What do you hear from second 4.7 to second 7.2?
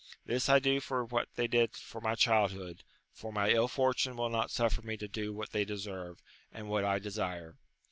me to do what they deserve, and what I